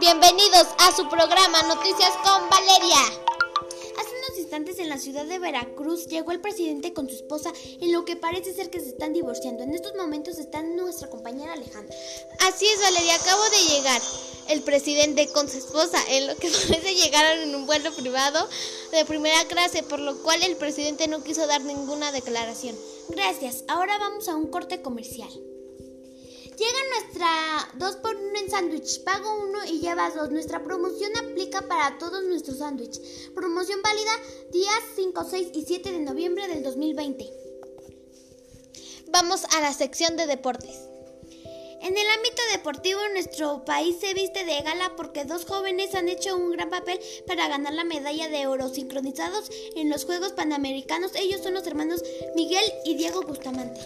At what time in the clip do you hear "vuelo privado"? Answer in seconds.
17.66-18.48